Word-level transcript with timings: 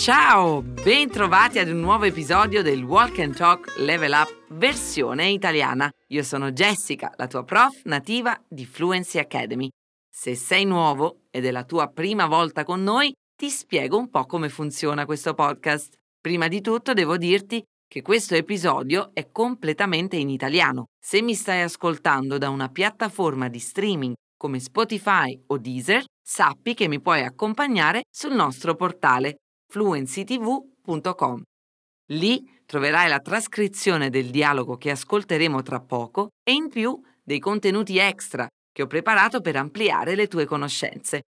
Ciao, 0.00 0.62
bentrovati 0.62 1.58
ad 1.58 1.68
un 1.68 1.78
nuovo 1.78 2.06
episodio 2.06 2.62
del 2.62 2.82
Walk 2.82 3.18
and 3.18 3.36
Talk 3.36 3.76
Level 3.76 4.12
Up 4.12 4.34
versione 4.54 5.28
italiana. 5.28 5.90
Io 6.06 6.22
sono 6.22 6.52
Jessica, 6.52 7.12
la 7.16 7.26
tua 7.26 7.44
prof 7.44 7.82
nativa 7.84 8.34
di 8.48 8.64
Fluency 8.64 9.18
Academy. 9.18 9.68
Se 10.10 10.34
sei 10.36 10.64
nuovo 10.64 11.24
ed 11.28 11.44
è 11.44 11.50
la 11.50 11.64
tua 11.64 11.88
prima 11.88 12.24
volta 12.24 12.64
con 12.64 12.82
noi, 12.82 13.12
ti 13.36 13.50
spiego 13.50 13.98
un 13.98 14.08
po' 14.08 14.24
come 14.24 14.48
funziona 14.48 15.04
questo 15.04 15.34
podcast. 15.34 15.94
Prima 16.18 16.48
di 16.48 16.62
tutto 16.62 16.94
devo 16.94 17.18
dirti 17.18 17.62
che 17.86 18.00
questo 18.00 18.34
episodio 18.34 19.10
è 19.12 19.30
completamente 19.30 20.16
in 20.16 20.30
italiano. 20.30 20.86
Se 20.98 21.20
mi 21.20 21.34
stai 21.34 21.60
ascoltando 21.60 22.38
da 22.38 22.48
una 22.48 22.70
piattaforma 22.70 23.48
di 23.50 23.58
streaming 23.58 24.14
come 24.38 24.60
Spotify 24.60 25.38
o 25.48 25.58
Deezer, 25.58 26.02
sappi 26.26 26.72
che 26.72 26.88
mi 26.88 27.02
puoi 27.02 27.22
accompagnare 27.22 28.04
sul 28.10 28.32
nostro 28.32 28.74
portale 28.74 29.36
fluencytv.com. 29.70 31.42
Lì 32.12 32.60
troverai 32.66 33.08
la 33.08 33.20
trascrizione 33.20 34.10
del 34.10 34.30
dialogo 34.30 34.76
che 34.76 34.90
ascolteremo 34.90 35.62
tra 35.62 35.80
poco 35.80 36.30
e 36.42 36.52
in 36.52 36.68
più 36.68 37.00
dei 37.22 37.38
contenuti 37.38 37.98
extra 37.98 38.48
che 38.72 38.82
ho 38.82 38.86
preparato 38.86 39.40
per 39.40 39.56
ampliare 39.56 40.16
le 40.16 40.26
tue 40.26 40.44
conoscenze. 40.44 41.22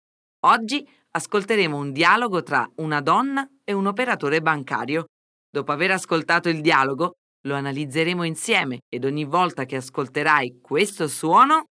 Oggi 0.46 0.88
ascolteremo 1.12 1.78
un 1.78 1.92
dialogo 1.92 2.42
tra 2.42 2.68
una 2.78 3.00
donna 3.00 3.48
e 3.64 3.74
un 3.74 3.86
operatore 3.86 4.42
bancario. 4.42 5.06
Dopo 5.50 5.72
aver 5.72 5.92
ascoltato 5.92 6.50
il 6.50 6.62
dialogo, 6.62 7.14
lo 7.46 7.56
analizzeremo 7.56 8.24
insieme 8.24 8.80
ed 8.90 9.06
ogni 9.06 9.26
volta 9.26 9.66
che 9.66 9.76
ascolterai 9.76 10.60
questo 10.62 11.08
suono, 11.08 11.66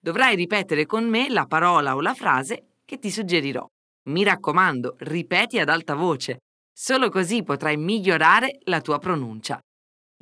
dovrai 0.00 0.34
ripetere 0.34 0.86
con 0.86 1.08
me 1.08 1.28
la 1.28 1.46
parola 1.46 1.94
o 1.94 2.00
la 2.00 2.14
frase 2.14 2.78
che 2.84 2.98
ti 2.98 3.10
suggerirò. 3.10 3.64
Mi 4.08 4.24
raccomando, 4.24 4.96
ripeti 5.00 5.58
ad 5.58 5.68
alta 5.68 5.94
voce. 5.94 6.38
Solo 6.72 7.08
così 7.08 7.42
potrai 7.42 7.76
migliorare 7.76 8.58
la 8.64 8.80
tua 8.80 8.98
pronuncia. 8.98 9.60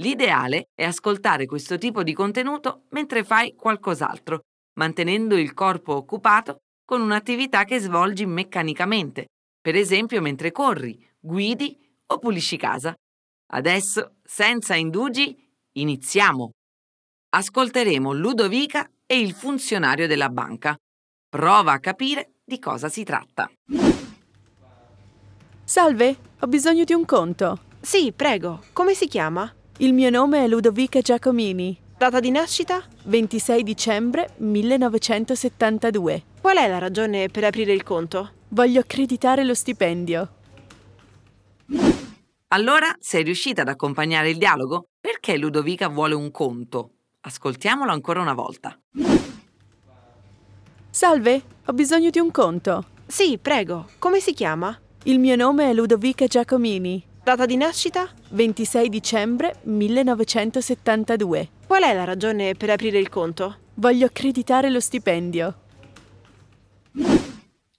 L'ideale 0.01 0.69
è 0.75 0.85
ascoltare 0.85 1.47
questo 1.47 1.79
tipo 1.79 2.03
di 2.03 2.13
contenuto 2.13 2.85
mentre 2.91 3.25
fai 3.25 3.55
qualcos'altro, 3.55 4.41
mantenendo 4.79 5.37
il 5.37 5.55
corpo 5.55 5.95
occupato 5.95 6.59
con 6.85 7.01
un'attività 7.01 7.65
che 7.65 7.79
svolgi 7.79 8.27
meccanicamente, 8.27 9.27
per 9.61 9.77
esempio 9.77 10.21
mentre 10.21 10.53
corri, 10.53 10.99
guidi 11.19 11.79
o 12.07 12.19
pulisci 12.19 12.57
casa. 12.57 12.95
Adesso, 13.53 14.17
senza 14.23 14.75
indugi, 14.75 15.37
iniziamo. 15.73 16.51
Ascolteremo 17.31 18.13
Ludovica 18.13 18.91
e 19.07 19.21
il 19.21 19.33
funzionario 19.33 20.07
della 20.07 20.29
banca. 20.29 20.77
Prova 21.29 21.73
a 21.73 21.79
capire 21.81 22.40
di 22.51 22.59
cosa 22.59 22.89
si 22.89 23.05
tratta. 23.05 23.49
Salve, 25.63 26.17
ho 26.41 26.47
bisogno 26.49 26.83
di 26.83 26.93
un 26.93 27.05
conto. 27.05 27.61
Sì, 27.81 28.11
prego. 28.11 28.65
Come 28.73 28.95
si 28.95 29.07
chiama? 29.07 29.55
Il 29.79 29.95
mio 29.95 30.11
nome 30.11 30.43
è 30.43 30.49
Ludovica 30.49 31.01
Giacomini. 31.01 31.79
Data 31.97 32.19
di 32.19 32.33
nascita? 32.33 32.83
26 33.05 33.63
dicembre 33.63 34.35
1972. 34.39 36.23
Qual 36.41 36.57
è 36.57 36.67
la 36.67 36.79
ragione 36.79 37.29
per 37.29 37.45
aprire 37.45 37.73
il 37.73 37.85
conto? 37.85 38.33
Voglio 38.49 38.81
accreditare 38.81 39.45
lo 39.45 39.55
stipendio. 39.55 40.29
Allora, 42.49 42.93
sei 42.99 43.23
riuscita 43.23 43.63
ad 43.63 43.69
accompagnare 43.69 44.31
il 44.31 44.39
dialogo? 44.39 44.89
Perché 44.99 45.37
Ludovica 45.37 45.87
vuole 45.87 46.15
un 46.15 46.33
conto? 46.33 46.95
Ascoltiamolo 47.21 47.93
ancora 47.93 48.21
una 48.21 48.35
volta. 48.35 48.77
Salve, 51.01 51.43
ho 51.65 51.73
bisogno 51.73 52.11
di 52.11 52.19
un 52.19 52.31
conto. 52.31 52.89
Sì, 53.07 53.39
prego. 53.39 53.89
Come 53.99 54.21
si 54.21 54.35
chiama? 54.35 54.79
Il 55.05 55.19
mio 55.19 55.35
nome 55.35 55.71
è 55.71 55.73
Ludovica 55.73 56.27
Giacomini. 56.27 57.03
Data 57.25 57.47
di 57.47 57.57
nascita? 57.57 58.07
26 58.29 58.91
dicembre 58.91 59.61
1972. 59.63 61.49
Qual 61.67 61.85
è 61.85 61.95
la 61.95 62.05
ragione 62.05 62.55
per 62.55 62.69
aprire 62.69 62.99
il 62.99 63.09
conto? 63.09 63.61
Voglio 63.77 64.05
accreditare 64.05 64.69
lo 64.69 64.79
stipendio. 64.79 65.61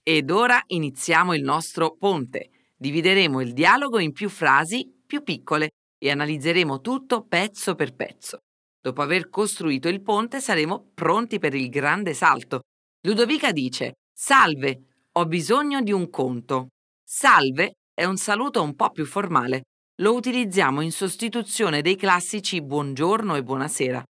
Ed 0.02 0.28
ora 0.28 0.60
iniziamo 0.66 1.32
il 1.32 1.44
nostro 1.44 1.94
ponte. 1.96 2.50
Divideremo 2.76 3.40
il 3.40 3.52
dialogo 3.52 4.00
in 4.00 4.10
più 4.10 4.28
frasi 4.28 4.92
più 5.06 5.22
piccole 5.22 5.68
e 5.96 6.10
analizzeremo 6.10 6.80
tutto 6.80 7.24
pezzo 7.24 7.76
per 7.76 7.94
pezzo. 7.94 8.38
Dopo 8.80 9.00
aver 9.00 9.28
costruito 9.28 9.86
il 9.86 10.02
ponte 10.02 10.40
saremo 10.40 10.90
pronti 10.92 11.38
per 11.38 11.54
il 11.54 11.68
grande 11.68 12.14
salto. 12.14 12.62
Ludovica 13.04 13.50
dice 13.50 13.94
Salve, 14.12 15.08
ho 15.12 15.26
bisogno 15.26 15.82
di 15.82 15.90
un 15.90 16.08
conto. 16.08 16.68
Salve 17.02 17.72
è 17.92 18.04
un 18.04 18.16
saluto 18.16 18.62
un 18.62 18.76
po' 18.76 18.90
più 18.90 19.04
formale. 19.06 19.62
Lo 20.00 20.14
utilizziamo 20.14 20.80
in 20.82 20.92
sostituzione 20.92 21.82
dei 21.82 21.96
classici 21.96 22.62
buongiorno 22.62 23.34
e 23.34 23.42
buonasera. 23.42 24.04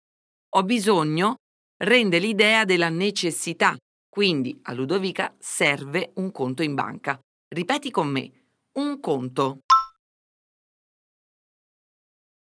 Ho 0.55 0.63
bisogno 0.65 1.37
rende 1.83 2.19
l'idea 2.19 2.65
della 2.65 2.89
necessità, 2.89 3.77
quindi 4.09 4.59
a 4.65 4.73
Ludovica 4.73 5.37
serve 5.39 6.11
un 6.17 6.33
conto 6.33 6.65
in 6.65 6.75
banca. 6.75 7.17
Ripeti 7.47 7.93
con 7.93 8.09
me. 8.09 8.29
Un 8.73 8.99
conto. 8.99 9.61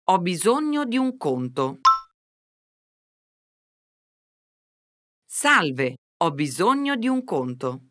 Ho 0.05 0.19
bisogno 0.19 0.87
di 0.87 0.97
un 0.97 1.19
conto. 1.19 1.81
Salve, 5.27 5.97
ho 6.23 6.33
bisogno 6.33 6.97
di 6.97 7.09
un 7.09 7.25
conto. 7.25 7.85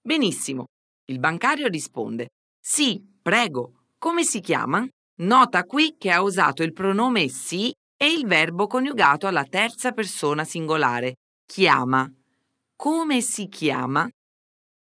Benissimo. 0.00 0.64
Il 1.10 1.18
bancario 1.18 1.68
risponde. 1.68 2.28
Sì, 2.58 3.06
prego. 3.20 3.88
Come 3.98 4.24
si 4.24 4.40
chiama? 4.40 4.88
Nota 5.20 5.64
qui 5.64 5.96
che 5.98 6.10
ha 6.10 6.22
usato 6.22 6.62
il 6.62 6.72
pronome 6.72 7.28
sì 7.28 7.70
e 7.98 8.10
il 8.10 8.26
verbo 8.26 8.66
coniugato 8.66 9.26
alla 9.26 9.44
terza 9.44 9.92
persona 9.92 10.44
singolare. 10.44 11.16
Chiama. 11.44 12.10
Come 12.76 13.20
si 13.20 13.46
chiama? 13.46 14.08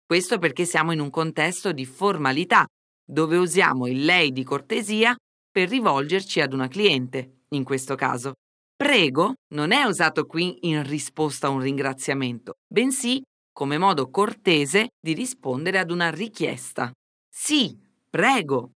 Questo 0.07 0.39
perché 0.39 0.65
siamo 0.65 0.91
in 0.91 0.99
un 0.99 1.11
contesto 1.11 1.71
di 1.71 1.85
formalità, 1.85 2.65
dove 3.05 3.37
usiamo 3.37 3.85
il 3.85 4.05
lei 4.05 4.31
di 4.31 4.43
cortesia 4.43 5.15
per 5.51 5.69
rivolgerci 5.69 6.41
ad 6.41 6.53
una 6.53 6.67
cliente, 6.67 7.41
in 7.49 7.63
questo 7.63 7.93
caso. 7.93 8.33
Prego 8.77 9.35
non 9.53 9.71
è 9.71 9.83
usato 9.85 10.25
qui 10.25 10.67
in 10.67 10.83
risposta 10.83 11.47
a 11.47 11.49
un 11.49 11.61
ringraziamento, 11.61 12.55
bensì 12.67 13.21
come 13.53 13.77
modo 13.77 14.09
cortese 14.09 14.89
di 14.99 15.13
rispondere 15.13 15.79
ad 15.79 15.91
una 15.91 16.09
richiesta. 16.09 16.91
Sì, 17.29 17.73
prego. 18.09 18.71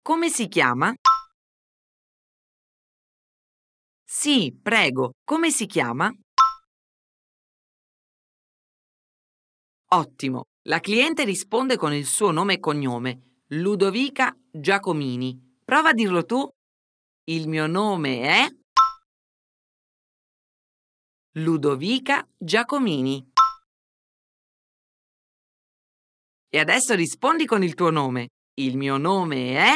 Come 0.00 0.30
si 0.30 0.48
chiama? 0.48 0.94
Sì, 4.02 4.58
prego. 4.62 5.12
Come 5.24 5.50
si 5.50 5.66
chiama? 5.66 6.10
Ottimo. 9.88 10.44
La 10.68 10.80
cliente 10.80 11.24
risponde 11.24 11.76
con 11.76 11.92
il 11.92 12.06
suo 12.06 12.30
nome 12.30 12.54
e 12.54 12.60
cognome, 12.60 13.42
Ludovica 13.48 14.34
Giacomini. 14.50 15.58
Prova 15.62 15.90
a 15.90 15.92
dirlo 15.92 16.24
tu. 16.24 16.48
Il 17.26 17.48
mio 17.48 17.66
nome 17.66 18.20
è 18.20 18.46
Ludovica 21.38 22.28
Giacomini. 22.36 23.32
E 26.50 26.58
adesso 26.58 26.94
rispondi 26.94 27.46
con 27.46 27.62
il 27.62 27.72
tuo 27.72 27.88
nome. 27.88 28.28
Il 28.60 28.76
mio 28.76 28.98
nome 28.98 29.56
è 29.56 29.74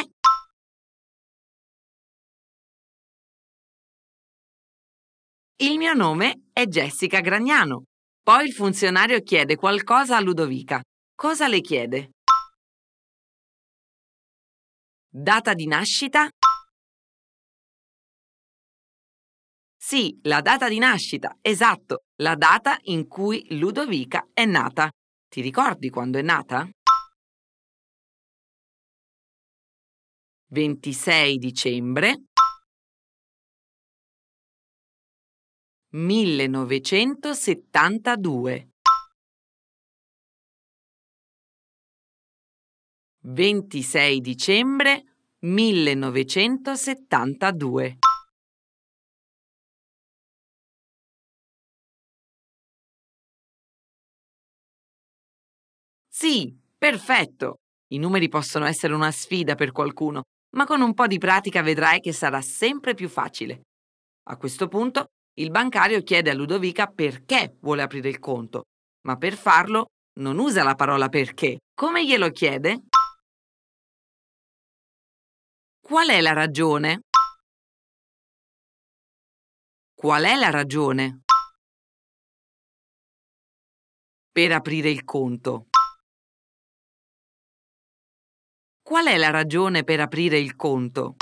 Il 5.61 5.77
mio 5.77 5.93
nome 5.93 6.49
è 6.53 6.65
Jessica 6.65 7.19
Gragnano. 7.19 7.85
Poi 8.21 8.45
il 8.45 8.53
funzionario 8.53 9.21
chiede 9.21 9.55
qualcosa 9.55 10.15
a 10.15 10.21
Ludovica. 10.21 10.81
Cosa 11.15 11.47
le 11.47 11.61
chiede? 11.61 12.11
Data 15.11 15.55
di 15.55 15.65
nascita? 15.65 16.29
Sì, 19.89 20.19
la 20.25 20.41
data 20.41 20.69
di 20.69 20.77
nascita, 20.77 21.35
esatto, 21.41 22.03
la 22.17 22.35
data 22.35 22.77
in 22.83 23.07
cui 23.07 23.43
Ludovica 23.57 24.27
è 24.33 24.45
nata. 24.45 24.87
Ti 25.27 25.41
ricordi 25.41 25.89
quando 25.89 26.19
è 26.19 26.21
nata? 26.21 26.69
26 30.51 31.39
dicembre 31.39 32.25
1972 35.89 38.69
26 43.21 44.21
dicembre 44.21 45.03
1972 45.39 47.97
Sì, 56.21 56.53
perfetto! 56.77 57.59
I 57.93 57.97
numeri 57.97 58.27
possono 58.27 58.65
essere 58.65 58.93
una 58.93 59.09
sfida 59.09 59.55
per 59.55 59.71
qualcuno, 59.71 60.23
ma 60.57 60.65
con 60.65 60.81
un 60.81 60.93
po' 60.93 61.07
di 61.07 61.17
pratica 61.17 61.61
vedrai 61.61 62.01
che 62.01 62.11
sarà 62.11 62.41
sempre 62.41 62.93
più 62.93 63.07
facile. 63.07 63.61
A 64.27 64.35
questo 64.35 64.67
punto, 64.67 65.05
il 65.39 65.49
bancario 65.49 66.03
chiede 66.03 66.29
a 66.29 66.33
Ludovica 66.33 66.87
perché 66.87 67.55
vuole 67.61 67.83
aprire 67.83 68.09
il 68.09 68.19
conto, 68.19 68.63
ma 69.07 69.15
per 69.15 69.37
farlo 69.37 69.85
non 70.19 70.39
usa 70.39 70.61
la 70.61 70.75
parola 70.75 71.07
perché. 71.07 71.59
Come 71.73 72.05
glielo 72.05 72.31
chiede? 72.31 72.81
Qual 75.79 76.09
è 76.09 76.19
la 76.19 76.33
ragione? 76.33 76.99
Qual 79.95 80.23
è 80.25 80.35
la 80.35 80.49
ragione? 80.49 81.21
Per 84.33 84.51
aprire 84.51 84.89
il 84.89 85.05
conto. 85.05 85.68
Qual 88.89 89.05
è 89.05 89.17
la 89.17 89.29
ragione 89.29 89.83
per 89.83 89.99
aprire 89.99 90.39
il 90.39 90.55
conto? 90.55 91.17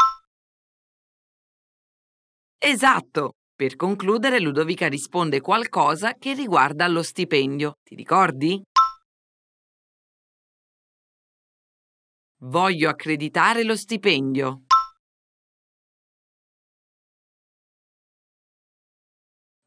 Esatto! 2.57 3.31
Per 3.53 3.75
concludere, 3.75 4.39
Ludovica 4.39 4.87
risponde 4.87 5.41
qualcosa 5.41 6.13
che 6.13 6.33
riguarda 6.33 6.87
lo 6.87 7.03
stipendio. 7.03 7.73
Ti 7.83 7.95
ricordi? 7.95 8.63
Voglio 12.43 12.87
accreditare 12.87 13.65
lo 13.65 13.75
stipendio. 13.75 14.61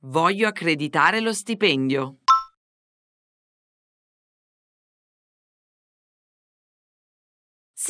Voglio 0.04 0.48
accreditare 0.48 1.20
lo 1.20 1.34
stipendio. 1.34 2.20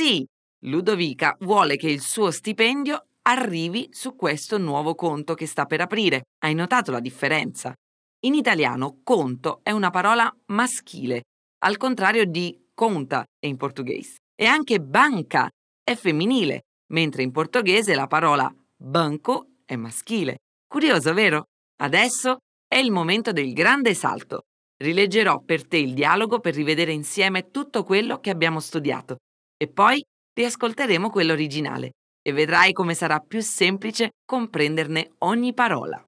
Sì, 0.02 0.24
Ludovica 0.64 1.36
vuole 1.40 1.76
che 1.76 1.90
il 1.90 2.00
suo 2.00 2.30
stipendio 2.30 3.08
arrivi 3.28 3.86
su 3.90 4.16
questo 4.16 4.56
nuovo 4.56 4.94
conto 4.94 5.34
che 5.34 5.44
sta 5.44 5.66
per 5.66 5.82
aprire. 5.82 6.22
Hai 6.42 6.54
notato 6.54 6.90
la 6.90 7.00
differenza? 7.00 7.74
In 8.20 8.32
italiano 8.32 9.00
conto 9.04 9.60
è 9.62 9.72
una 9.72 9.90
parola 9.90 10.34
maschile, 10.46 11.24
al 11.64 11.76
contrario 11.76 12.24
di 12.24 12.70
conta 12.72 13.26
in 13.44 13.58
portoghese. 13.58 14.20
E 14.34 14.46
anche 14.46 14.80
banca 14.80 15.50
è 15.84 15.94
femminile, 15.94 16.62
mentre 16.94 17.22
in 17.22 17.30
portoghese 17.30 17.94
la 17.94 18.06
parola 18.06 18.50
banco 18.74 19.48
è 19.66 19.76
maschile. 19.76 20.38
Curioso, 20.66 21.12
vero? 21.12 21.42
Adesso 21.82 22.38
è 22.66 22.78
il 22.78 22.90
momento 22.90 23.32
del 23.32 23.52
grande 23.52 23.92
salto. 23.92 24.44
Rileggerò 24.78 25.40
per 25.40 25.68
te 25.68 25.76
il 25.76 25.92
dialogo 25.92 26.40
per 26.40 26.54
rivedere 26.54 26.92
insieme 26.92 27.50
tutto 27.50 27.84
quello 27.84 28.18
che 28.18 28.30
abbiamo 28.30 28.60
studiato 28.60 29.18
e 29.62 29.68
poi 29.68 30.02
riascolteremo 30.32 31.10
quello 31.10 31.32
originale 31.32 31.90
e 32.22 32.32
vedrai 32.32 32.72
come 32.72 32.94
sarà 32.94 33.18
più 33.18 33.42
semplice 33.42 34.10
comprenderne 34.24 35.12
ogni 35.18 35.52
parola. 35.52 36.02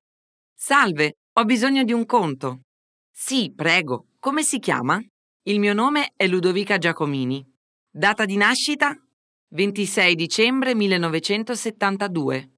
Salve, 0.54 1.16
ho 1.34 1.44
bisogno 1.44 1.84
di 1.84 1.92
un 1.92 2.06
conto. 2.06 2.60
Sì, 3.10 3.52
prego. 3.54 4.06
Come 4.18 4.42
si 4.42 4.58
chiama? 4.58 4.98
Il 5.44 5.58
mio 5.58 5.74
nome 5.74 6.12
è 6.16 6.26
Ludovica 6.26 6.78
Giacomini. 6.78 7.44
Data 7.90 8.24
di 8.24 8.36
nascita? 8.36 8.96
26 9.54 10.14
dicembre 10.14 10.74
1972. 10.74 12.52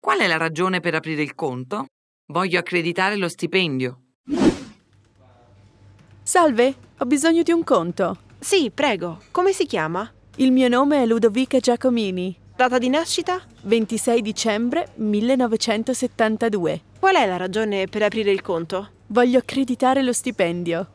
Qual 0.00 0.18
è 0.18 0.26
la 0.26 0.38
ragione 0.38 0.80
per 0.80 0.94
aprire 0.94 1.22
il 1.22 1.34
conto? 1.34 1.88
Voglio 2.28 2.58
accreditare 2.58 3.16
lo 3.16 3.28
stipendio. 3.28 4.02
Salve, 6.22 6.74
ho 6.98 7.04
bisogno 7.04 7.42
di 7.42 7.52
un 7.52 7.64
conto. 7.64 8.18
Sì, 8.38 8.70
prego. 8.70 9.20
Come 9.30 9.52
si 9.52 9.66
chiama? 9.66 10.10
Il 10.40 10.52
mio 10.52 10.68
nome 10.68 11.02
è 11.02 11.04
Ludovica 11.04 11.58
Giacomini. 11.58 12.32
Data 12.54 12.78
di 12.78 12.88
nascita? 12.88 13.42
26 13.62 14.22
dicembre 14.22 14.92
1972. 14.94 16.80
Qual 17.00 17.16
è 17.16 17.26
la 17.26 17.36
ragione 17.36 17.88
per 17.88 18.04
aprire 18.04 18.30
il 18.30 18.40
conto? 18.40 18.90
Voglio 19.08 19.40
accreditare 19.40 20.00
lo 20.00 20.12
stipendio. 20.12 20.92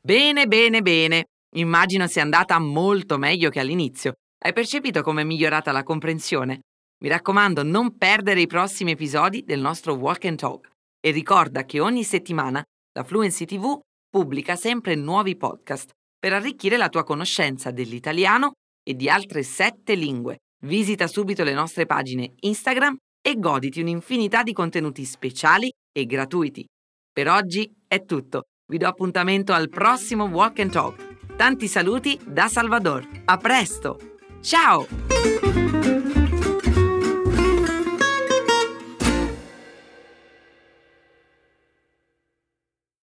Bene, 0.00 0.46
bene, 0.46 0.80
bene. 0.80 1.24
Immagino 1.56 2.06
sia 2.06 2.22
andata 2.22 2.58
molto 2.58 3.18
meglio 3.18 3.50
che 3.50 3.60
all'inizio. 3.60 4.14
Hai 4.42 4.54
percepito 4.54 5.02
come 5.02 5.20
è 5.20 5.24
migliorata 5.26 5.70
la 5.70 5.82
comprensione? 5.82 6.60
Mi 7.02 7.10
raccomando, 7.10 7.62
non 7.62 7.98
perdere 7.98 8.40
i 8.40 8.46
prossimi 8.46 8.92
episodi 8.92 9.44
del 9.44 9.60
nostro 9.60 9.92
Walk 9.92 10.24
and 10.24 10.38
Talk. 10.38 10.70
E 10.98 11.10
ricorda 11.10 11.66
che 11.66 11.78
ogni 11.78 12.04
settimana 12.04 12.62
la 12.94 13.04
Fluency 13.04 13.44
TV 13.44 13.78
pubblica 14.08 14.56
sempre 14.56 14.94
nuovi 14.94 15.36
podcast 15.36 15.90
per 16.24 16.32
arricchire 16.32 16.78
la 16.78 16.88
tua 16.88 17.04
conoscenza 17.04 17.70
dell'italiano 17.70 18.52
e 18.82 18.94
di 18.94 19.10
altre 19.10 19.42
sette 19.42 19.94
lingue. 19.94 20.38
Visita 20.62 21.06
subito 21.06 21.44
le 21.44 21.52
nostre 21.52 21.84
pagine 21.84 22.32
Instagram 22.40 22.96
e 23.20 23.38
goditi 23.38 23.82
un'infinità 23.82 24.42
di 24.42 24.54
contenuti 24.54 25.04
speciali 25.04 25.70
e 25.92 26.06
gratuiti. 26.06 26.64
Per 27.12 27.28
oggi 27.28 27.70
è 27.86 28.06
tutto. 28.06 28.44
Vi 28.66 28.78
do 28.78 28.88
appuntamento 28.88 29.52
al 29.52 29.68
prossimo 29.68 30.24
Walk 30.24 30.60
and 30.60 30.72
Talk. 30.72 31.36
Tanti 31.36 31.68
saluti 31.68 32.18
da 32.24 32.48
Salvador. 32.48 33.06
A 33.26 33.36
presto. 33.36 34.16
Ciao! 34.40 36.13